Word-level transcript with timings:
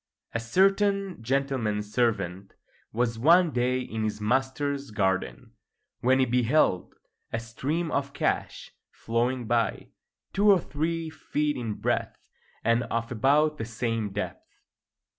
A 0.33 0.39
certain 0.39 1.21
gentleman's 1.21 1.93
servant 1.93 2.55
was 2.91 3.19
one 3.19 3.51
day 3.51 3.79
in 3.81 4.03
his 4.03 4.19
master's 4.19 4.89
garden, 4.89 5.51
when 5.99 6.17
he 6.17 6.25
beheld 6.25 6.95
a 7.31 7.39
stream 7.39 7.91
of 7.91 8.11
cash 8.11 8.71
flowing 8.89 9.45
by, 9.45 9.89
two 10.33 10.49
or 10.49 10.59
three 10.59 11.11
feet 11.11 11.55
in 11.55 11.75
breadth 11.75 12.17
and 12.63 12.81
of 12.85 13.11
about 13.11 13.59
the 13.59 13.65
same 13.65 14.11
depth. 14.11 14.47